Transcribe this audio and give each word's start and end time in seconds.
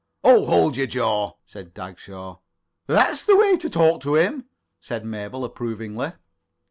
"Oh, 0.23 0.47
hold 0.47 0.77
your 0.77 0.87
jaw," 0.87 1.33
said 1.45 1.75
Dagshaw. 1.75 2.39
"That's 2.87 3.21
the 3.21 3.35
way 3.35 3.55
to 3.57 3.69
talk 3.69 4.01
to 4.01 4.15
him," 4.15 4.45
said 4.79 5.05
Mabel 5.05 5.45
approvingly. 5.45 6.13